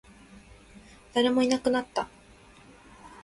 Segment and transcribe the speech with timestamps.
[1.13, 2.09] 誰もいなくなった